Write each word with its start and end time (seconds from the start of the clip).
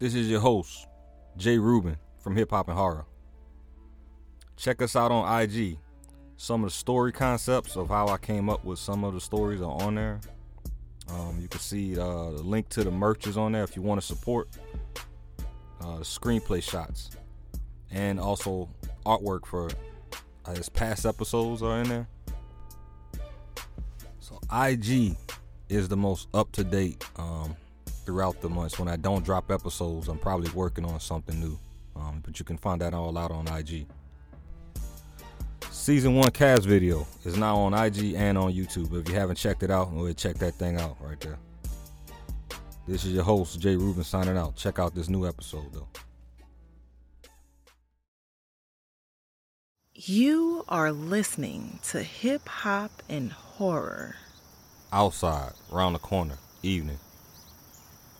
This 0.00 0.16
is 0.16 0.28
your 0.28 0.40
host, 0.40 0.88
J 1.36 1.56
Reuben 1.56 1.96
from 2.18 2.34
Hip 2.34 2.50
Hop 2.50 2.66
and 2.66 2.76
Horror. 2.76 3.06
Check 4.56 4.82
us 4.82 4.96
out 4.96 5.12
on 5.12 5.42
IG. 5.42 5.78
Some 6.36 6.64
of 6.64 6.70
the 6.70 6.76
story 6.76 7.12
concepts 7.12 7.76
of 7.76 7.90
how 7.90 8.08
I 8.08 8.18
came 8.18 8.50
up 8.50 8.64
with 8.64 8.80
some 8.80 9.04
of 9.04 9.14
the 9.14 9.20
stories 9.20 9.60
are 9.60 9.70
on 9.82 9.94
there. 9.94 10.20
Um, 11.08 11.38
you 11.40 11.46
can 11.46 11.60
see 11.60 11.96
uh, 11.96 12.30
the 12.30 12.42
link 12.42 12.68
to 12.70 12.82
the 12.82 12.90
merch 12.90 13.28
is 13.28 13.36
on 13.36 13.52
there 13.52 13.62
if 13.62 13.76
you 13.76 13.82
want 13.82 14.00
to 14.00 14.06
support. 14.06 14.48
Uh, 15.80 15.98
the 15.98 16.04
screenplay 16.04 16.60
shots 16.60 17.10
and 17.92 18.18
also 18.18 18.68
artwork 19.06 19.46
for 19.46 19.70
uh, 20.44 20.54
his 20.54 20.68
past 20.68 21.06
episodes 21.06 21.62
are 21.62 21.80
in 21.80 21.88
there. 21.88 22.08
So 24.18 24.40
IG 24.52 25.16
is 25.68 25.86
the 25.86 25.96
most 25.96 26.26
up 26.34 26.50
to 26.52 26.64
date 26.64 27.04
um, 27.16 27.54
throughout 28.04 28.40
the 28.40 28.48
months. 28.48 28.78
When 28.78 28.88
I 28.88 28.96
don't 28.96 29.24
drop 29.24 29.50
episodes, 29.50 30.08
I'm 30.08 30.18
probably 30.18 30.50
working 30.52 30.84
on 30.84 31.00
something 31.00 31.38
new. 31.40 31.58
Um, 31.96 32.22
but 32.24 32.38
you 32.38 32.44
can 32.44 32.56
find 32.56 32.80
that 32.80 32.94
all 32.94 33.16
out 33.16 33.30
on 33.30 33.46
IG. 33.48 33.86
Season 35.70 36.14
one 36.14 36.30
cast 36.30 36.64
video 36.64 37.06
is 37.24 37.36
now 37.36 37.56
on 37.56 37.74
IG 37.74 38.14
and 38.14 38.38
on 38.38 38.52
YouTube. 38.52 38.98
If 38.98 39.08
you 39.08 39.14
haven't 39.14 39.36
checked 39.36 39.62
it 39.62 39.70
out, 39.70 39.92
go 39.92 40.04
ahead 40.04 40.16
check 40.16 40.36
that 40.36 40.54
thing 40.54 40.80
out 40.80 40.96
right 41.00 41.20
there. 41.20 41.38
This 42.86 43.04
is 43.04 43.12
your 43.12 43.24
host, 43.24 43.60
J 43.60 43.76
Reuben, 43.76 44.04
signing 44.04 44.36
out. 44.36 44.56
Check 44.56 44.78
out 44.78 44.94
this 44.94 45.08
new 45.08 45.26
episode, 45.26 45.72
though. 45.72 45.88
You 49.94 50.64
are 50.68 50.92
listening 50.92 51.78
to 51.84 52.02
Hip 52.02 52.46
Hop 52.48 52.90
and 53.08 53.32
Horror. 53.32 54.16
Outside, 54.92 55.52
round 55.70 55.94
the 55.94 55.98
corner, 55.98 56.36
evening. 56.62 56.98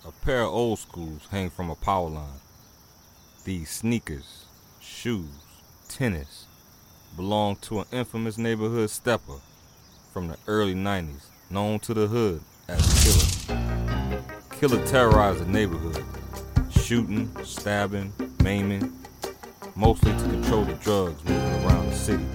A 0.07 0.11
pair 0.23 0.43
of 0.43 0.53
old 0.53 0.77
schools 0.77 1.27
hang 1.31 1.49
from 1.49 1.71
a 1.71 1.75
power 1.75 2.07
line. 2.07 2.39
These 3.43 3.71
sneakers, 3.71 4.45
shoes, 4.79 5.25
tennis 5.89 6.45
belong 7.15 7.55
to 7.61 7.79
an 7.79 7.85
infamous 7.91 8.37
neighborhood 8.37 8.91
stepper 8.91 9.39
from 10.13 10.27
the 10.27 10.37
early 10.45 10.75
90s, 10.75 11.25
known 11.49 11.79
to 11.79 11.95
the 11.95 12.05
hood 12.05 12.41
as 12.67 13.03
Killa. 13.47 14.21
Killa 14.59 14.85
terrorized 14.85 15.39
the 15.39 15.49
neighborhood, 15.51 16.03
shooting, 16.69 17.35
stabbing, 17.43 18.13
maiming, 18.43 18.93
mostly 19.75 20.11
to 20.11 20.23
control 20.25 20.65
the 20.65 20.75
drugs 20.75 21.23
moving 21.23 21.65
around 21.65 21.89
the 21.89 21.95
city. 21.95 22.25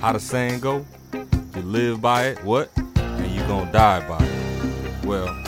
How 0.00 0.14
the 0.14 0.20
saying 0.20 0.60
go? 0.60 0.86
You 1.12 1.62
live 1.62 2.00
by 2.00 2.28
it, 2.28 2.42
what? 2.44 2.70
And 2.96 3.30
you 3.30 3.42
gonna 3.42 3.70
die 3.70 4.08
by 4.08 4.24
it. 4.24 5.04
Well, 5.04 5.39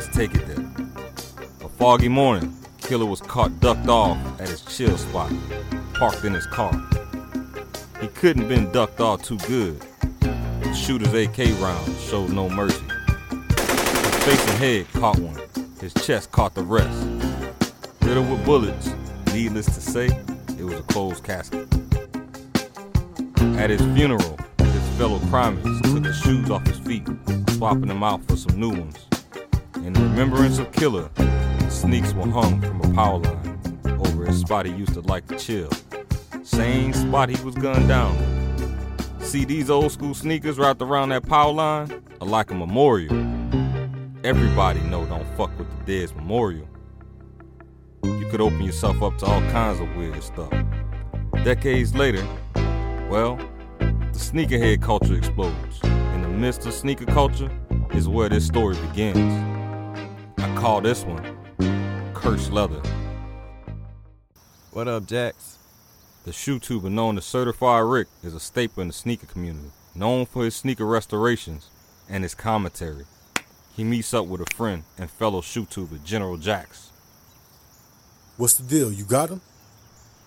let's 0.00 0.16
take 0.16 0.34
it 0.34 0.46
there. 0.46 0.64
A 1.62 1.68
foggy 1.68 2.08
morning, 2.08 2.56
Killa 2.80 3.04
was 3.04 3.20
caught 3.20 3.60
ducked 3.60 3.86
off 3.86 4.16
at 4.40 4.48
his 4.48 4.62
chill 4.62 4.96
spot, 4.96 5.30
parked 5.92 6.24
in 6.24 6.32
his 6.32 6.46
car. 6.46 6.72
He 8.00 8.06
couldn't 8.08 8.48
been 8.48 8.72
ducked 8.72 9.00
off 9.00 9.22
too 9.22 9.36
good. 9.40 9.78
The 10.20 10.72
shooter's 10.72 11.12
AK 11.12 11.60
round 11.60 11.98
showed 11.98 12.30
no 12.30 12.48
mercy. 12.48 12.82
His 13.58 14.24
face 14.24 14.48
and 14.48 14.58
head 14.58 14.86
caught 14.94 15.18
one. 15.18 15.38
His 15.82 15.92
chest 15.92 16.32
caught 16.32 16.54
the 16.54 16.62
rest. 16.62 17.06
Riddled 18.00 18.30
with 18.30 18.42
bullets, 18.46 18.88
needless 19.34 19.66
to 19.66 19.82
say, 19.82 20.06
it 20.58 20.64
was 20.64 20.78
a 20.78 20.82
closed 20.84 21.24
casket. 21.24 21.68
At 23.58 23.68
his 23.68 23.82
funeral, 23.94 24.38
his 24.60 24.88
fellow 24.96 25.18
crimists 25.28 25.82
took 25.82 26.02
the 26.02 26.14
shoes 26.24 26.48
off 26.48 26.66
his 26.66 26.78
feet, 26.78 27.06
swapping 27.50 27.88
them 27.88 28.02
out 28.02 28.24
for 28.24 28.36
some 28.36 28.58
new 28.58 28.70
ones. 28.70 29.09
In 29.76 29.94
remembrance 29.94 30.58
of 30.58 30.70
Killa, 30.72 31.10
sneaks 31.68 32.12
were 32.12 32.28
hung 32.28 32.60
from 32.60 32.80
a 32.80 32.94
power 32.94 33.18
line 33.18 33.78
over 34.04 34.26
a 34.26 34.32
spot 34.32 34.66
he 34.66 34.72
used 34.72 34.94
to 34.94 35.00
like 35.02 35.26
to 35.28 35.36
chill. 35.36 35.70
Same 36.42 36.92
spot 36.92 37.28
he 37.28 37.42
was 37.44 37.54
gunned 37.54 37.88
down. 37.88 38.16
See, 39.20 39.44
these 39.44 39.70
old 39.70 39.92
school 39.92 40.14
sneakers 40.14 40.58
wrapped 40.58 40.82
around 40.82 41.10
that 41.10 41.26
power 41.26 41.52
line 41.52 42.02
are 42.20 42.26
like 42.26 42.50
a 42.50 42.54
memorial. 42.54 43.14
Everybody 44.24 44.80
know 44.80 45.06
don't 45.06 45.26
fuck 45.36 45.56
with 45.58 45.70
the 45.70 45.84
dead's 45.84 46.14
memorial. 46.14 46.68
You 48.02 48.26
could 48.30 48.40
open 48.40 48.62
yourself 48.62 49.02
up 49.02 49.16
to 49.18 49.26
all 49.26 49.40
kinds 49.50 49.80
of 49.80 49.94
weird 49.96 50.22
stuff. 50.22 50.52
Decades 51.44 51.94
later, 51.94 52.26
well, 53.08 53.36
the 53.78 54.18
sneakerhead 54.18 54.82
culture 54.82 55.14
explodes. 55.14 55.80
In 55.84 56.22
the 56.22 56.28
midst 56.28 56.66
of 56.66 56.74
sneaker 56.74 57.06
culture 57.06 57.50
is 57.92 58.08
where 58.08 58.28
this 58.28 58.46
story 58.46 58.76
begins. 58.88 59.59
I 60.42 60.56
call 60.56 60.80
this 60.80 61.04
one 61.04 61.22
Cursed 62.14 62.50
Leather. 62.50 62.80
What 64.72 64.88
up, 64.88 65.04
Jax? 65.04 65.58
The 66.24 66.32
shoe 66.32 66.58
tuber 66.58 66.88
known 66.88 67.18
as 67.18 67.26
Certified 67.26 67.84
Rick 67.84 68.08
is 68.22 68.32
a 68.32 68.40
staple 68.40 68.80
in 68.80 68.88
the 68.88 68.94
sneaker 68.94 69.26
community, 69.26 69.68
known 69.94 70.24
for 70.24 70.44
his 70.44 70.56
sneaker 70.56 70.86
restorations 70.86 71.68
and 72.08 72.22
his 72.22 72.34
commentary. 72.34 73.04
He 73.76 73.84
meets 73.84 74.14
up 74.14 74.24
with 74.24 74.40
a 74.40 74.54
friend 74.54 74.84
and 74.96 75.10
fellow 75.10 75.42
shoe 75.42 75.66
tuber, 75.66 75.98
General 76.02 76.38
Jax. 76.38 76.90
What's 78.38 78.54
the 78.54 78.62
deal? 78.62 78.90
You 78.90 79.04
got 79.04 79.28
him? 79.28 79.42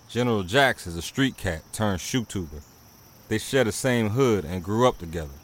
General 0.08 0.44
Jax 0.44 0.86
is 0.86 0.96
a 0.96 1.02
street 1.02 1.36
cat 1.36 1.62
turned 1.72 2.00
shoe 2.00 2.24
tuber. 2.24 2.62
They 3.26 3.38
share 3.38 3.64
the 3.64 3.72
same 3.72 4.10
hood 4.10 4.44
and 4.44 4.62
grew 4.62 4.86
up 4.86 4.98
together. 4.98 5.34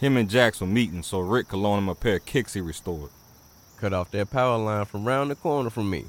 Him 0.00 0.16
and 0.16 0.28
Jax 0.28 0.60
were 0.60 0.66
meeting 0.66 1.04
so 1.04 1.20
Rick 1.20 1.48
could 1.48 1.60
loan 1.60 1.78
him 1.78 1.88
a 1.88 1.94
pair 1.94 2.16
of 2.16 2.26
kicks 2.26 2.54
he 2.54 2.60
restored. 2.60 3.10
Cut 3.78 3.92
off 3.92 4.10
that 4.12 4.30
power 4.30 4.56
line 4.56 4.86
from 4.86 5.04
round 5.04 5.30
the 5.30 5.34
corner 5.34 5.70
from 5.70 5.90
me. 5.90 6.06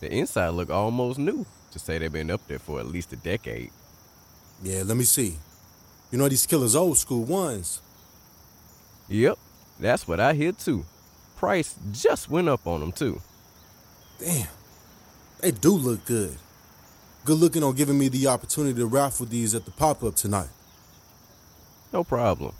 The 0.00 0.12
inside 0.12 0.50
look 0.50 0.70
almost 0.70 1.18
new. 1.18 1.44
To 1.72 1.78
say 1.78 1.98
they've 1.98 2.12
been 2.12 2.30
up 2.30 2.46
there 2.48 2.58
for 2.58 2.80
at 2.80 2.86
least 2.86 3.12
a 3.12 3.16
decade. 3.16 3.70
Yeah, 4.62 4.82
let 4.84 4.96
me 4.96 5.04
see. 5.04 5.36
You 6.10 6.18
know 6.18 6.28
these 6.28 6.46
Killa's 6.46 6.74
old 6.74 6.96
school 6.96 7.24
ones. 7.24 7.82
Yep, 9.08 9.38
that's 9.78 10.08
what 10.08 10.20
I 10.20 10.32
hear 10.34 10.52
too. 10.52 10.84
Price 11.36 11.74
just 11.92 12.30
went 12.30 12.48
up 12.48 12.66
on 12.66 12.80
them 12.80 12.92
too. 12.92 13.20
Damn. 14.18 14.48
They 15.40 15.50
do 15.50 15.72
look 15.72 16.04
good. 16.04 16.36
Good 17.24 17.38
looking 17.38 17.62
on 17.62 17.74
giving 17.74 17.98
me 17.98 18.08
the 18.08 18.26
opportunity 18.26 18.78
to 18.80 18.86
raffle 18.86 19.26
these 19.26 19.54
at 19.54 19.64
the 19.64 19.70
pop 19.70 20.02
up 20.02 20.14
tonight. 20.14 20.48
No 21.92 22.02
problem. 22.02 22.54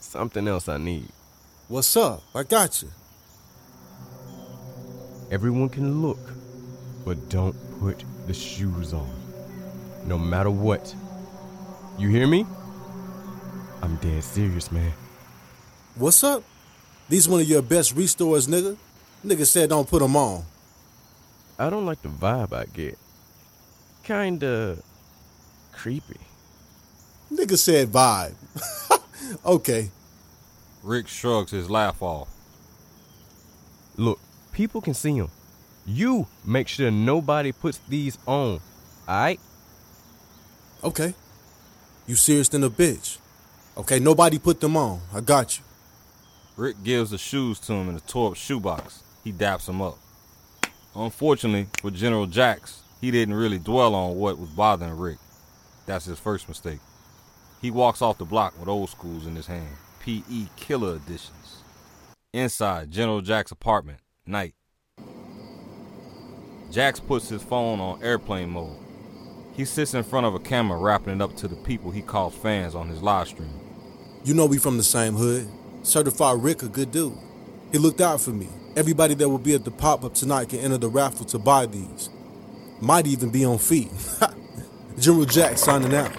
Something 0.00 0.48
else 0.48 0.68
I 0.68 0.78
need. 0.78 1.08
What's 1.68 1.96
up? 1.96 2.22
I 2.34 2.42
got 2.42 2.82
you. 2.82 2.88
Everyone 5.28 5.68
can 5.68 6.02
look, 6.02 6.20
but 7.04 7.28
don't 7.28 7.56
put 7.80 8.04
the 8.28 8.34
shoes 8.34 8.92
on. 8.92 9.10
No 10.04 10.18
matter 10.18 10.50
what. 10.50 10.94
You 11.98 12.08
hear 12.08 12.28
me? 12.28 12.46
I'm 13.82 13.96
dead 13.96 14.22
serious, 14.22 14.70
man. 14.70 14.92
What's 15.96 16.22
up? 16.22 16.44
These 17.08 17.28
one 17.28 17.40
of 17.40 17.48
your 17.48 17.62
best 17.62 17.96
restores, 17.96 18.46
nigga. 18.46 18.76
Nigga 19.24 19.46
said 19.46 19.70
don't 19.70 19.88
put 19.88 20.00
them 20.00 20.14
on. 20.14 20.44
I 21.58 21.70
don't 21.70 21.86
like 21.86 22.02
the 22.02 22.08
vibe 22.08 22.52
I 22.52 22.66
get. 22.66 22.96
Kinda 24.04 24.78
creepy. 25.72 26.20
Nigga 27.32 27.58
said 27.58 27.88
vibe. 27.90 28.34
okay. 29.44 29.90
Rick 30.84 31.08
shrugs 31.08 31.50
his 31.50 31.68
laugh 31.68 32.00
off. 32.00 32.28
Look, 33.96 34.20
people 34.56 34.80
can 34.80 34.94
see 34.94 35.18
them. 35.18 35.30
You 35.84 36.26
make 36.42 36.66
sure 36.66 36.90
nobody 36.90 37.52
puts 37.52 37.76
these 37.88 38.16
on. 38.26 38.60
Alright? 39.06 39.38
Okay. 40.82 41.14
You 42.06 42.14
serious 42.14 42.48
than 42.48 42.64
a 42.64 42.70
bitch. 42.70 43.18
Okay, 43.76 44.00
nobody 44.00 44.38
put 44.38 44.60
them 44.60 44.74
on. 44.74 45.00
I 45.12 45.20
got 45.20 45.58
you. 45.58 45.64
Rick 46.56 46.76
gives 46.82 47.10
the 47.10 47.18
shoes 47.18 47.60
to 47.60 47.74
him 47.74 47.90
in 47.90 47.96
a 47.96 48.00
tore 48.00 48.30
up 48.30 48.36
shoebox. 48.36 49.02
He 49.22 49.30
daps 49.30 49.68
him 49.68 49.82
up. 49.82 49.98
Unfortunately 50.94 51.66
for 51.82 51.90
General 51.90 52.24
Jax, 52.24 52.82
he 53.02 53.10
didn't 53.10 53.34
really 53.34 53.58
dwell 53.58 53.94
on 53.94 54.16
what 54.16 54.38
was 54.38 54.48
bothering 54.48 54.96
Rick. 54.96 55.18
That's 55.84 56.06
his 56.06 56.18
first 56.18 56.48
mistake. 56.48 56.80
He 57.60 57.70
walks 57.70 58.00
off 58.00 58.16
the 58.16 58.24
block 58.24 58.58
with 58.58 58.70
old 58.70 58.88
schools 58.88 59.26
in 59.26 59.36
his 59.36 59.48
hand. 59.48 59.76
PE 60.00 60.46
Killa 60.56 60.94
editions. 60.94 61.62
Inside 62.32 62.90
General 62.90 63.20
Jax's 63.20 63.52
apartment, 63.52 63.98
night. 64.26 64.54
Jax 66.70 67.00
puts 67.00 67.28
his 67.28 67.42
phone 67.42 67.80
on 67.80 68.02
airplane 68.02 68.50
mode. 68.50 68.76
He 69.54 69.64
sits 69.64 69.94
in 69.94 70.02
front 70.02 70.26
of 70.26 70.34
a 70.34 70.38
camera 70.38 70.78
wrapping 70.78 71.14
it 71.14 71.22
up 71.22 71.36
to 71.36 71.48
the 71.48 71.56
people 71.56 71.90
he 71.90 72.02
calls 72.02 72.34
fans 72.34 72.74
on 72.74 72.88
his 72.88 73.02
live 73.02 73.28
stream. 73.28 73.48
You 74.24 74.34
know 74.34 74.46
we 74.46 74.58
from 74.58 74.76
the 74.76 74.82
same 74.82 75.14
hood. 75.14 75.48
Certified 75.82 76.42
Rick 76.42 76.62
a 76.62 76.68
good 76.68 76.90
dude. 76.90 77.16
He 77.72 77.78
looked 77.78 78.00
out 78.00 78.20
for 78.20 78.30
me. 78.30 78.48
Everybody 78.76 79.14
that 79.14 79.28
will 79.28 79.38
be 79.38 79.54
at 79.54 79.64
the 79.64 79.70
pop 79.70 80.04
up 80.04 80.14
tonight 80.14 80.50
can 80.50 80.58
enter 80.58 80.76
the 80.78 80.88
raffle 80.88 81.24
to 81.26 81.38
buy 81.38 81.66
these. 81.66 82.10
Might 82.80 83.06
even 83.06 83.30
be 83.30 83.44
on 83.44 83.58
feet. 83.58 83.90
General 84.98 85.24
Jax 85.24 85.62
signing 85.62 85.94
out. 85.94 86.12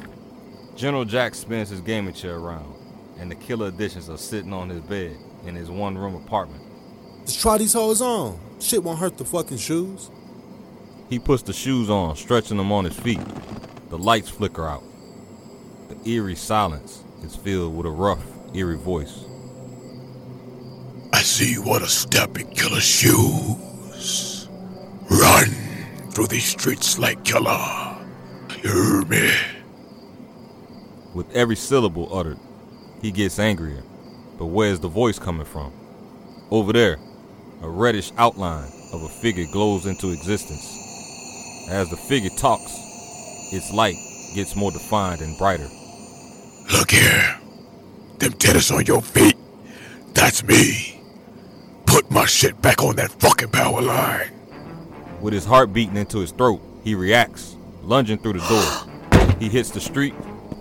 General 0.76 1.06
Jax 1.06 1.40
spins 1.40 1.70
his 1.70 1.82
gaming 1.82 2.14
chair 2.14 2.36
around, 2.36 2.74
and 3.20 3.30
the 3.30 3.36
Killa 3.36 3.68
editions 3.68 4.10
are 4.10 4.18
sitting 4.18 4.54
on 4.54 4.70
his 4.70 4.82
bed 4.82 5.18
in 5.46 5.56
his 5.56 5.70
one 5.70 5.98
room 5.98 6.16
apartment. 6.16 6.64
Let's 7.28 7.42
try 7.42 7.58
these 7.58 7.74
hoes 7.74 8.02
on. 8.02 8.40
Shit 8.62 8.82
won't 8.82 9.00
hurt 9.00 9.18
the 9.18 9.26
fucking 9.26 9.58
shoes. 9.58 10.10
He 11.10 11.20
puts 11.20 11.44
the 11.44 11.52
shoes 11.52 11.90
on, 11.90 12.16
stretching 12.16 12.56
them 12.56 12.72
on 12.72 12.86
his 12.86 12.98
feet. 12.98 13.20
The 13.90 13.98
lights 13.98 14.30
flicker 14.30 14.66
out. 14.66 14.82
The 15.90 16.10
eerie 16.10 16.36
silence 16.36 17.04
is 17.24 17.36
filled 17.36 17.76
with 17.76 17.86
a 17.86 17.90
rough, 17.90 18.24
eerie 18.54 18.78
voice. 18.78 19.26
I 21.12 21.20
see 21.20 21.52
you 21.52 21.64
want 21.64 21.84
to 21.84 21.90
step 21.90 22.40
in 22.40 22.48
Killa 22.52 22.80
shoes. 22.80 24.48
Run 25.10 25.50
through 26.12 26.28
these 26.28 26.46
streets 26.46 26.98
like 26.98 27.26
Killa. 27.26 28.08
You 28.64 28.72
hear 28.72 29.02
me? 29.02 29.34
With 31.14 31.30
every 31.36 31.58
syllable 31.58 32.08
uttered, 32.18 32.40
he 33.02 33.12
gets 33.12 33.38
angrier. 33.38 33.84
But 34.38 34.46
where's 34.46 34.80
the 34.80 34.88
voice 34.88 35.20
coming 35.20 35.46
from? 35.46 35.74
Over 36.50 36.72
there, 36.72 36.98
a 37.62 37.70
reddish 37.70 38.12
outline 38.18 38.72
of 38.94 39.04
a 39.04 39.10
figure 39.10 39.46
glows 39.52 39.86
into 39.86 40.12
existence. 40.12 41.68
As 41.70 41.90
the 41.90 41.98
figure 41.98 42.30
talks, 42.38 42.72
its 43.52 43.74
light 43.74 43.96
gets 44.36 44.56
more 44.56 44.72
defined 44.72 45.22
and 45.22 45.38
brighter. 45.38 45.68
Look 46.72 46.92
here. 46.92 47.40
Them 48.20 48.34
tennis 48.34 48.72
on 48.72 48.86
your 48.86 49.02
feet. 49.02 49.36
That's 50.14 50.44
me. 50.44 51.02
Put 51.86 52.10
my 52.12 52.26
shit 52.26 52.62
back 52.62 52.84
on 52.84 52.96
that 52.98 53.12
fucking 53.12 53.50
power 53.50 53.82
line. 53.82 54.32
With 55.22 55.34
his 55.34 55.46
heart 55.46 55.74
beating 55.74 55.98
into 55.98 56.20
his 56.20 56.32
throat, 56.32 56.62
he 56.84 56.96
reacts, 56.96 57.56
lunging 57.82 58.20
through 58.20 58.34
the 58.34 58.48
door. 58.48 59.36
He 59.40 59.50
hits 59.50 59.72
the 59.72 59.80
street 59.80 60.14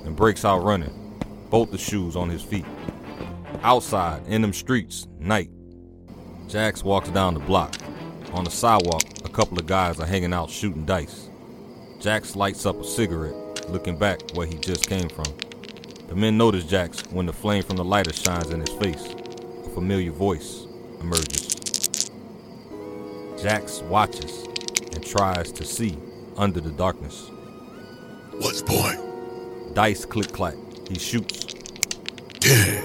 and 0.04 0.16
breaks 0.16 0.44
out 0.44 0.64
running, 0.64 1.20
both 1.50 1.70
the 1.70 1.78
shoes 1.78 2.16
on 2.16 2.28
his 2.30 2.42
feet. 2.42 2.64
Outside, 3.62 4.26
in 4.26 4.42
them 4.42 4.52
streets, 4.52 5.08
night. 5.18 5.50
Jax 6.48 6.84
walks 6.84 7.08
down 7.08 7.34
the 7.34 7.40
block. 7.40 7.74
On 8.32 8.44
the 8.44 8.50
sidewalk, 8.50 9.02
a 9.24 9.28
couple 9.28 9.58
of 9.58 9.66
guys 9.66 9.98
are 9.98 10.06
hanging 10.06 10.32
out 10.32 10.48
shooting 10.48 10.84
dice. 10.84 11.28
Jax 12.00 12.36
lights 12.36 12.66
up 12.66 12.80
a 12.80 12.84
cigarette, 12.84 13.68
looking 13.68 13.98
back 13.98 14.20
where 14.34 14.46
he 14.46 14.54
just 14.58 14.88
came 14.88 15.08
from. 15.08 15.26
The 16.08 16.14
men 16.14 16.38
notice 16.38 16.64
Jax 16.64 17.02
when 17.10 17.26
the 17.26 17.32
flame 17.32 17.64
from 17.64 17.76
the 17.76 17.84
lighter 17.84 18.12
shines 18.12 18.50
in 18.50 18.60
his 18.60 18.70
face. 18.78 19.04
A 19.66 19.70
familiar 19.70 20.12
voice 20.12 20.66
emerges. 21.00 22.10
Jax 23.42 23.80
watches 23.82 24.44
and 24.92 25.04
tries 25.04 25.50
to 25.50 25.64
see 25.64 25.98
under 26.36 26.60
the 26.60 26.70
darkness. 26.70 27.28
What's 28.38 28.62
point? 28.62 29.00
Dice 29.74 30.04
click 30.04 30.32
clack. 30.32 30.54
He 30.88 30.98
shoots. 30.98 31.54
Ten. 32.38 32.84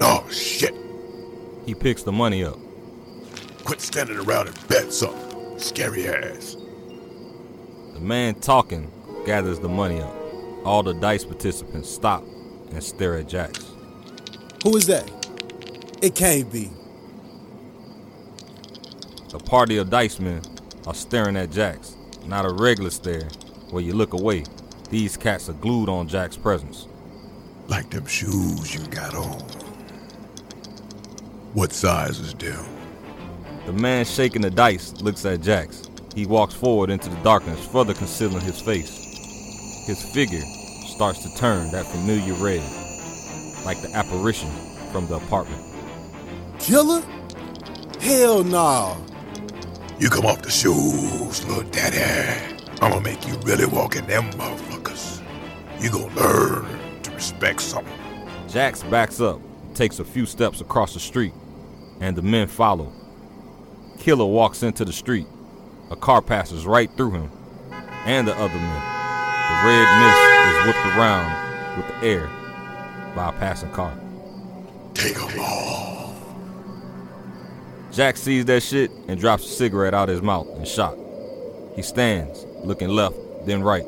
Oh 0.00 0.26
shit. 0.30 0.74
He 1.64 1.74
picks 1.74 2.02
the 2.02 2.12
money 2.12 2.42
up. 2.44 2.58
Quit 3.72 3.80
standing 3.80 4.18
around 4.18 4.48
and 4.48 4.68
bet 4.68 4.92
something. 4.92 5.58
Scary 5.58 6.06
ass. 6.06 6.58
The 7.94 8.00
man 8.00 8.34
talking 8.34 8.92
gathers 9.24 9.60
the 9.60 9.68
money 9.70 9.98
up. 9.98 10.14
All 10.62 10.82
the 10.82 10.92
dice 10.92 11.24
participants 11.24 11.88
stop 11.88 12.22
and 12.70 12.84
stare 12.84 13.16
at 13.16 13.28
Jax. 13.28 13.64
Who 14.62 14.76
is 14.76 14.86
that? 14.88 15.10
It 16.02 16.14
can't 16.14 16.52
be. 16.52 16.70
A 19.32 19.38
party 19.38 19.78
of 19.78 19.88
dice 19.88 20.20
men 20.20 20.42
are 20.86 20.92
staring 20.92 21.38
at 21.38 21.50
Jax. 21.50 21.96
Not 22.26 22.44
a 22.44 22.52
regular 22.52 22.90
stare 22.90 23.30
where 23.70 23.82
you 23.82 23.94
look 23.94 24.12
away. 24.12 24.44
These 24.90 25.16
cats 25.16 25.48
are 25.48 25.54
glued 25.54 25.88
on 25.88 26.08
Jax's 26.08 26.36
presence. 26.36 26.88
Like 27.68 27.88
them 27.88 28.04
shoes 28.04 28.74
you 28.74 28.86
got 28.88 29.14
on. 29.14 29.40
What 31.54 31.72
size 31.72 32.20
is 32.20 32.34
them? 32.34 32.81
The 33.64 33.72
man 33.72 34.04
shaking 34.04 34.42
the 34.42 34.50
dice 34.50 34.92
looks 35.02 35.24
at 35.24 35.40
Jax. 35.40 35.88
He 36.16 36.26
walks 36.26 36.52
forward 36.52 36.90
into 36.90 37.08
the 37.08 37.22
darkness, 37.22 37.64
further 37.68 37.94
concealing 37.94 38.40
his 38.40 38.60
face. 38.60 39.86
His 39.86 40.02
figure 40.12 40.42
starts 40.88 41.22
to 41.22 41.38
turn 41.38 41.70
that 41.70 41.86
familiar 41.86 42.34
red, 42.34 42.60
like 43.64 43.80
the 43.80 43.90
apparition 43.94 44.50
from 44.90 45.06
the 45.06 45.14
apartment. 45.14 45.62
Killa? 46.58 47.02
Hell 48.00 48.42
nah. 48.42 48.96
You 50.00 50.10
come 50.10 50.26
off 50.26 50.42
the 50.42 50.50
shoes, 50.50 51.46
little 51.46 51.62
daddy. 51.70 52.58
I'ma 52.80 52.98
make 52.98 53.28
you 53.28 53.36
really 53.44 53.66
walk 53.66 53.94
in 53.94 54.04
them 54.08 54.24
motherfuckers. 54.32 55.22
You 55.80 55.90
gonna 55.90 56.12
learn 56.16 57.02
to 57.04 57.10
respect 57.12 57.60
something. 57.60 57.92
Jax 58.48 58.82
backs 58.82 59.20
up, 59.20 59.40
takes 59.74 60.00
a 60.00 60.04
few 60.04 60.26
steps 60.26 60.60
across 60.60 60.94
the 60.94 61.00
street, 61.00 61.32
and 62.00 62.16
the 62.16 62.22
men 62.22 62.48
follow. 62.48 62.92
Killa 64.02 64.26
walks 64.26 64.64
into 64.64 64.84
the 64.84 64.92
street. 64.92 65.28
A 65.92 65.94
car 65.94 66.20
passes 66.20 66.66
right 66.66 66.90
through 66.96 67.12
him 67.12 67.30
and 68.04 68.26
the 68.26 68.34
other 68.34 68.56
men. 68.56 68.82
The 69.48 69.58
red 69.68 69.86
mist 70.02 70.18
is 70.48 70.66
whipped 70.66 70.86
around 70.98 71.76
with 71.76 71.86
the 71.86 72.06
air 72.08 72.26
by 73.14 73.28
a 73.28 73.32
passing 73.38 73.70
car. 73.70 73.96
Take 74.94 75.16
'em 75.16 75.38
off. 75.38 76.16
Jax 77.92 78.20
sees 78.20 78.44
that 78.46 78.64
shit 78.64 78.90
and 79.06 79.20
drops 79.20 79.44
a 79.44 79.48
cigarette 79.48 79.94
out 79.94 80.08
of 80.08 80.16
his 80.16 80.22
mouth 80.22 80.48
in 80.56 80.64
shock. 80.64 80.96
He 81.76 81.82
stands, 81.82 82.44
looking 82.64 82.88
left, 82.88 83.14
then 83.46 83.62
right. 83.62 83.86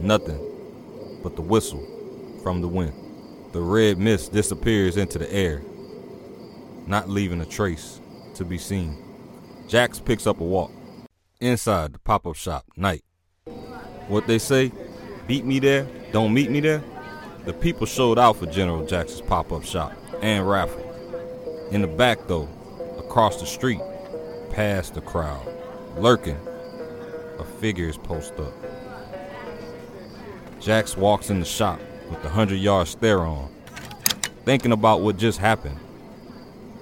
Nothing 0.00 0.38
but 1.22 1.34
the 1.34 1.42
whistle 1.42 1.82
from 2.42 2.60
the 2.60 2.68
wind. 2.68 2.92
The 3.52 3.62
red 3.62 3.96
mist 3.96 4.34
disappears 4.34 4.98
into 4.98 5.18
the 5.18 5.32
air, 5.32 5.62
not 6.86 7.08
leaving 7.08 7.40
a 7.40 7.46
trace 7.46 8.00
to 8.34 8.44
be 8.44 8.58
seen. 8.58 8.98
Jax 9.68 9.98
picks 9.98 10.26
up 10.26 10.40
a 10.40 10.44
walk. 10.44 10.70
Inside 11.40 11.94
the 11.94 11.98
pop 11.98 12.26
up 12.26 12.36
shop, 12.36 12.64
night. 12.76 13.02
What 14.08 14.26
they 14.26 14.38
say? 14.38 14.72
Beat 15.26 15.44
me 15.44 15.58
there, 15.58 15.86
don't 16.12 16.34
meet 16.34 16.50
me 16.50 16.60
there? 16.60 16.82
The 17.44 17.54
people 17.54 17.86
showed 17.86 18.18
out 18.18 18.36
for 18.36 18.46
General 18.46 18.86
Jax's 18.86 19.22
pop 19.22 19.52
up 19.52 19.64
shop 19.64 19.92
and 20.22 20.48
raffle. 20.48 20.82
In 21.70 21.80
the 21.80 21.86
back, 21.86 22.26
though, 22.28 22.48
across 22.98 23.40
the 23.40 23.46
street, 23.46 23.80
past 24.50 24.94
the 24.94 25.00
crowd, 25.00 25.46
lurking, 25.96 26.38
a 27.38 27.44
figure 27.60 27.88
is 27.88 27.96
posted 27.96 28.40
up. 28.40 28.52
Jax 30.60 30.96
walks 30.96 31.30
in 31.30 31.40
the 31.40 31.46
shop 31.46 31.80
with 32.10 32.22
the 32.22 32.28
hundred 32.28 32.56
yard 32.56 32.86
stare 32.86 33.20
on, 33.20 33.50
thinking 34.44 34.72
about 34.72 35.00
what 35.00 35.16
just 35.16 35.38
happened. 35.38 35.78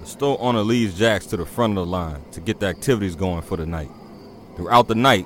The 0.03 0.09
store 0.09 0.37
owner 0.41 0.63
leads 0.63 0.99
Jax 0.99 1.27
to 1.27 1.37
the 1.37 1.45
front 1.45 1.77
of 1.77 1.85
the 1.85 1.89
line 1.89 2.21
to 2.33 2.41
get 2.41 2.59
the 2.59 2.65
activities 2.65 3.15
going 3.15 3.41
for 3.41 3.55
the 3.55 3.65
night. 3.65 3.89
Throughout 4.57 4.89
the 4.89 4.95
night, 4.95 5.25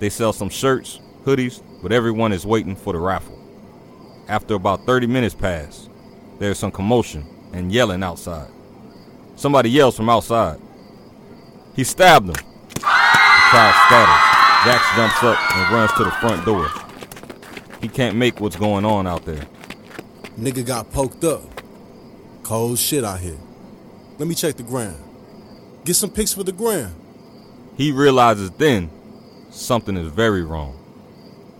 they 0.00 0.10
sell 0.10 0.32
some 0.32 0.48
shirts, 0.48 0.98
hoodies, 1.24 1.62
but 1.80 1.92
everyone 1.92 2.32
is 2.32 2.44
waiting 2.44 2.74
for 2.74 2.92
the 2.92 2.98
raffle. 2.98 3.38
After 4.26 4.54
about 4.54 4.84
30 4.84 5.06
minutes 5.06 5.36
pass, 5.36 5.88
there's 6.40 6.58
some 6.58 6.72
commotion 6.72 7.24
and 7.52 7.70
yelling 7.70 8.02
outside. 8.02 8.50
Somebody 9.36 9.70
yells 9.70 9.96
from 9.96 10.10
outside. 10.10 10.58
He 11.76 11.84
stabbed 11.84 12.26
him. 12.26 12.34
The 12.34 12.80
crowd 12.80 13.74
scatters. 13.86 14.64
Jax 14.64 14.96
jumps 14.96 15.22
up 15.22 15.56
and 15.56 15.72
runs 15.72 15.92
to 15.92 16.02
the 16.02 16.10
front 16.10 16.44
door. 16.44 16.68
He 17.80 17.86
can't 17.86 18.16
make 18.16 18.40
what's 18.40 18.56
going 18.56 18.84
on 18.84 19.06
out 19.06 19.24
there. 19.24 19.46
Nigga 20.36 20.66
got 20.66 20.90
poked 20.90 21.22
up. 21.22 21.44
Cold 22.42 22.80
shit 22.80 23.04
out 23.04 23.20
here. 23.20 23.38
Let 24.18 24.28
me 24.28 24.34
check 24.34 24.56
the 24.56 24.62
ground. 24.62 24.96
Get 25.84 25.94
some 25.94 26.10
pics 26.10 26.32
for 26.32 26.42
the 26.42 26.52
ground. 26.52 26.94
He 27.76 27.92
realizes 27.92 28.50
then 28.52 28.90
something 29.50 29.96
is 29.96 30.08
very 30.08 30.42
wrong. 30.42 30.78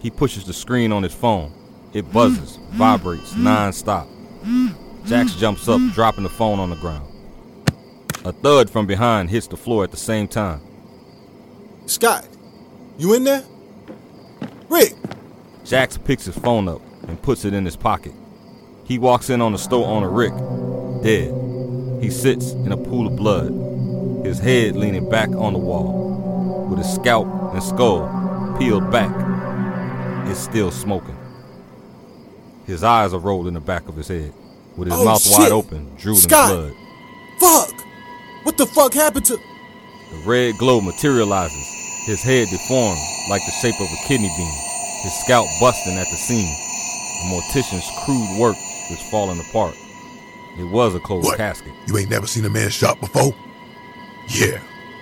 He 0.00 0.10
pushes 0.10 0.44
the 0.44 0.52
screen 0.52 0.92
on 0.92 1.02
his 1.02 1.14
phone. 1.14 1.52
It 1.92 2.10
buzzes, 2.12 2.58
vibrates 2.70 3.34
non-stop. 3.36 4.08
Jax 5.06 5.34
jumps 5.34 5.68
up, 5.68 5.80
dropping 5.92 6.24
the 6.24 6.30
phone 6.30 6.58
on 6.58 6.70
the 6.70 6.76
ground. 6.76 7.06
A 8.24 8.32
thud 8.32 8.70
from 8.70 8.86
behind 8.86 9.30
hits 9.30 9.46
the 9.46 9.56
floor 9.56 9.84
at 9.84 9.90
the 9.90 9.96
same 9.96 10.26
time. 10.26 10.60
Scott, 11.86 12.26
you 12.98 13.14
in 13.14 13.24
there? 13.24 13.44
Rick, 14.68 14.94
Jax 15.64 15.96
picks 15.98 16.24
his 16.24 16.36
phone 16.36 16.68
up 16.68 16.80
and 17.06 17.20
puts 17.22 17.44
it 17.44 17.54
in 17.54 17.64
his 17.64 17.76
pocket. 17.76 18.12
He 18.84 18.98
walks 18.98 19.30
in 19.30 19.40
on 19.40 19.52
the 19.52 19.58
store 19.58 19.86
owner 19.86 20.10
Rick, 20.10 20.32
dead. 21.02 21.45
He 22.00 22.10
sits 22.10 22.52
in 22.52 22.72
a 22.72 22.76
pool 22.76 23.06
of 23.06 23.16
blood, 23.16 23.50
his 24.24 24.38
head 24.38 24.76
leaning 24.76 25.08
back 25.08 25.28
on 25.30 25.52
the 25.54 25.58
wall, 25.58 26.66
with 26.68 26.78
his 26.78 26.92
scalp 26.94 27.26
and 27.52 27.62
skull 27.62 28.56
peeled 28.58 28.90
back. 28.90 29.12
It's 30.28 30.40
still 30.40 30.70
smoking. 30.70 31.16
His 32.66 32.82
eyes 32.84 33.14
are 33.14 33.18
rolled 33.20 33.46
in 33.48 33.54
the 33.54 33.60
back 33.60 33.88
of 33.88 33.96
his 33.96 34.08
head, 34.08 34.32
with 34.76 34.88
his 34.88 34.96
Oh, 34.98 35.04
mouth 35.04 35.22
shit. 35.22 35.38
wide 35.38 35.52
open, 35.52 35.94
drooling 35.96 36.20
Scott. 36.22 36.48
blood. 36.50 36.72
fuck! 37.38 37.72
What 38.42 38.56
the 38.58 38.66
fuck 38.66 38.92
happened 38.94 39.24
to. 39.26 39.36
The 39.36 40.18
red 40.24 40.56
glow 40.58 40.80
materializes, 40.80 41.66
his 42.06 42.22
head 42.22 42.48
deformed 42.50 43.00
like 43.30 43.42
the 43.46 43.52
shape 43.52 43.80
of 43.80 43.86
a 43.90 44.08
kidney 44.08 44.30
bean, 44.36 44.54
his 45.02 45.12
scalp 45.24 45.46
busting 45.60 45.96
at 45.96 46.06
the 46.10 46.16
seam. 46.16 46.46
The 47.22 47.28
mortician's 47.30 47.88
crude 48.04 48.38
work 48.38 48.56
is 48.90 49.00
falling 49.10 49.40
apart. 49.40 49.74
It 50.58 50.64
was 50.64 50.94
a 50.94 51.00
closed 51.00 51.26
What? 51.26 51.36
casket. 51.36 51.72
You 51.86 51.98
ain't 51.98 52.10
never 52.10 52.26
seen 52.26 52.44
a 52.44 52.50
man 52.50 52.70
shot 52.70 52.98
before? 53.00 53.34
Yeah. 54.28 54.60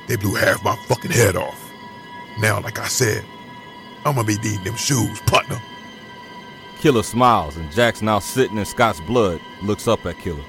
They 0.08 0.16
blew 0.16 0.34
half 0.34 0.62
my 0.64 0.76
fucking 0.86 1.10
head 1.12 1.36
off. 1.36 1.60
Now, 2.40 2.60
like 2.60 2.78
I 2.78 2.88
said, 2.88 3.24
I'm 4.04 4.14
gonna 4.16 4.26
be 4.26 4.36
needing 4.38 4.64
them 4.64 4.76
shoes, 4.76 5.20
partner. 5.22 5.60
Killa 6.80 7.02
smiles, 7.02 7.56
and 7.56 7.70
Jax 7.72 8.02
now 8.02 8.18
sitting 8.18 8.58
in 8.58 8.64
Scott's 8.66 9.00
blood, 9.00 9.40
looks 9.62 9.88
up 9.88 10.04
at 10.04 10.18
Killa. 10.18 10.44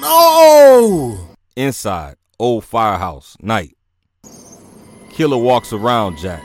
No! 0.00 1.18
Inside, 1.54 2.16
old 2.38 2.64
firehouse, 2.64 3.36
night. 3.40 3.76
Killa 5.10 5.38
walks 5.38 5.72
around 5.72 6.18
Jax. 6.18 6.44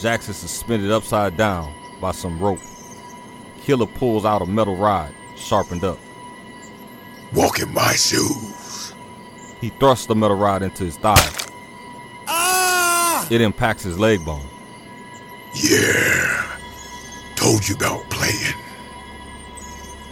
Jax 0.00 0.28
is 0.28 0.36
suspended 0.36 0.90
upside 0.90 1.36
down 1.36 1.74
by 2.00 2.12
some 2.12 2.38
rope. 2.38 2.60
Killa 3.62 3.86
pulls 3.86 4.24
out 4.24 4.42
a 4.42 4.46
metal 4.46 4.76
rod, 4.76 5.12
sharpened 5.36 5.82
up. 5.84 5.98
Walk 7.32 7.60
in 7.60 7.72
my 7.72 7.92
shoes. 7.92 8.94
He 9.60 9.70
thrusts 9.70 10.06
the 10.06 10.14
metal 10.14 10.36
rod 10.36 10.62
into 10.62 10.84
his 10.84 10.96
thigh. 10.96 11.30
Ah! 12.26 13.26
It 13.30 13.40
impacts 13.40 13.82
his 13.82 13.98
leg 13.98 14.24
bone. 14.24 14.46
Yeah. 15.54 16.58
Told 17.36 17.66
you 17.68 17.74
about 17.74 18.08
playing. 18.10 18.54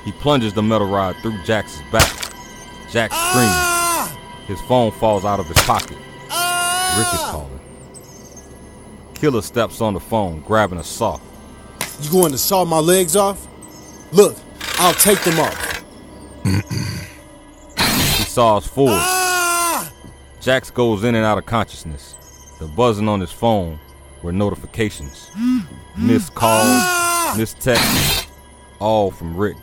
He 0.04 0.12
plunges 0.12 0.52
the 0.52 0.62
metal 0.62 0.88
rod 0.88 1.16
through 1.22 1.42
Jax's 1.44 1.82
back. 1.92 2.10
Jax 2.90 3.14
screams. 3.14 3.52
Ah! 3.54 4.18
His 4.46 4.60
phone 4.62 4.90
falls 4.90 5.24
out 5.24 5.38
of 5.38 5.46
his 5.46 5.58
pocket. 5.58 5.96
Rick 6.98 7.14
is 7.14 7.20
calling. 7.20 7.60
Killa 9.14 9.42
steps 9.42 9.80
on 9.80 9.94
the 9.94 10.00
phone, 10.00 10.40
grabbing 10.40 10.78
a 10.78 10.84
saw. 10.84 11.20
You 12.00 12.10
going 12.10 12.32
to 12.32 12.38
saw 12.38 12.64
my 12.64 12.78
legs 12.78 13.14
off? 13.14 13.46
Look, 14.12 14.36
I'll 14.78 14.94
take 14.94 15.20
them 15.22 15.38
off. 15.38 15.71
Saws 18.32 18.66
forward. 18.66 18.94
Ah! 18.94 19.92
Jax 20.40 20.70
goes 20.70 21.04
in 21.04 21.14
and 21.14 21.22
out 21.22 21.36
of 21.36 21.44
consciousness. 21.44 22.14
The 22.58 22.66
buzzing 22.66 23.06
on 23.06 23.20
his 23.20 23.30
phone 23.30 23.78
were 24.22 24.32
notifications. 24.32 25.30
Missed 25.98 26.34
calls, 26.34 27.36
missed 27.36 27.60
texts, 27.60 28.28
all 28.78 29.10
from 29.10 29.36
Rick. 29.36 29.58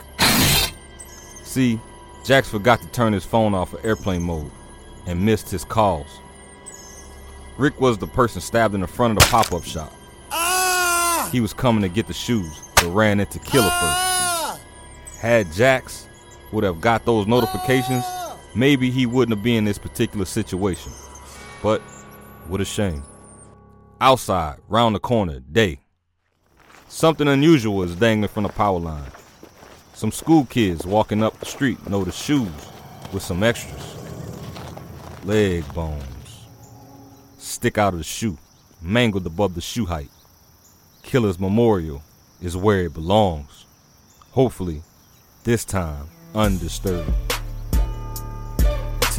See, 1.42 1.80
Jax 2.24 2.48
forgot 2.48 2.80
to 2.82 2.88
turn 2.90 3.12
his 3.12 3.26
phone 3.26 3.56
off 3.56 3.74
of 3.74 3.84
airplane 3.84 4.22
mode 4.22 4.52
and 5.08 5.26
missed 5.26 5.50
his 5.50 5.66
calls. 5.66 6.20
Rick 7.58 7.82
was 7.82 7.98
the 7.98 8.06
person 8.06 8.40
stabbed 8.40 8.76
in 8.76 8.82
the 8.82 8.88
front 8.88 9.18
of 9.18 9.24
the 9.24 9.32
pop 9.32 9.52
up 9.52 9.64
shop. 9.64 9.92
Ah! 10.32 11.28
He 11.32 11.40
was 11.40 11.56
coming 11.56 11.82
to 11.82 11.90
get 11.90 12.06
the 12.06 12.14
shoes, 12.14 12.62
but 12.76 12.92
ran 12.92 13.20
into 13.20 13.40
Killa 13.40 13.64
first. 13.64 13.74
Ah! 13.82 14.60
Had 15.20 15.52
Jax 15.54 16.08
would 16.52 16.64
have 16.64 16.80
got 16.80 17.04
those 17.06 17.26
notifications, 17.26 18.06
maybe 18.56 18.90
he 18.92 19.06
wouldn't 19.06 19.38
have 19.38 19.44
been 19.44 19.58
in 19.58 19.66
this 19.66 19.78
particular 19.78 20.26
situation. 20.26 20.92
But 21.62 21.82
what 22.48 22.62
a 22.62 22.66
shame. 22.66 23.04
Outside, 24.02 24.58
round 24.68 24.96
the 24.96 25.00
corner, 25.00 25.40
day. 25.40 25.82
Something 26.88 27.28
unusual 27.28 27.84
is 27.84 27.96
dangling 27.96 28.30
from 28.30 28.44
the 28.44 28.50
power 28.50 28.80
line. 28.80 29.12
Some 29.94 30.12
school 30.12 30.46
kids 30.46 30.86
walking 30.86 31.24
up 31.24 31.40
the 31.40 31.46
street 31.46 31.88
notice 31.90 32.16
shoes 32.16 32.50
with 33.12 33.22
some 33.24 33.44
extras. 33.44 33.96
Leg 35.26 35.66
bones 35.74 36.20
stick 37.60 37.78
out 37.78 37.94
of 37.94 38.00
the 38.00 38.04
shoe, 38.04 38.38
mangled 38.82 39.26
above 39.26 39.56
the 39.56 39.62
shoe 39.62 39.86
height. 39.86 40.10
Killa's 41.04 41.40
memorial 41.40 42.02
is 42.42 42.56
where 42.56 42.86
it 42.86 42.94
belongs. 42.94 43.66
Hopefully, 44.32 44.82
this 45.44 45.66
time 45.66 46.08
undisturbed. 46.34 47.29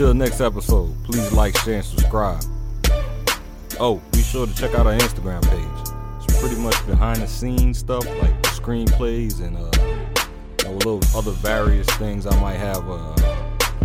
Until 0.01 0.15
next 0.15 0.41
episode, 0.41 0.95
please 1.05 1.31
like, 1.33 1.55
share, 1.59 1.75
and 1.75 1.85
subscribe. 1.85 2.43
Oh, 3.79 4.01
be 4.13 4.23
sure 4.23 4.47
to 4.47 4.55
check 4.55 4.75
out 4.75 4.87
our 4.87 4.95
Instagram 4.95 5.43
page. 5.43 6.25
It's 6.25 6.41
pretty 6.41 6.57
much 6.57 6.87
behind 6.87 7.21
the 7.21 7.27
scenes 7.27 7.81
stuff 7.81 8.07
like 8.23 8.33
screenplays 8.45 9.43
and 9.43 9.59
uh, 9.59 9.71
you 10.63 10.71
know, 10.71 10.77
little 10.79 11.03
other 11.15 11.33
various 11.33 11.87
things 11.99 12.27
I 12.27 12.35
might 12.41 12.57
have 12.57 12.89
uh, 12.89 13.15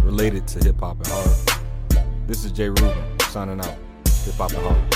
related 0.03 0.47
to 0.47 0.63
hip 0.63 0.79
hop 0.79 0.99
and 0.99 1.07
horror. 1.07 2.05
This 2.27 2.45
is 2.45 2.53
J 2.53 2.69
Reuben 2.69 3.19
signing 3.19 3.59
out. 3.59 3.77
Hip 4.23 4.35
hop 4.35 4.51
and 4.51 4.59
horror. 4.61 4.94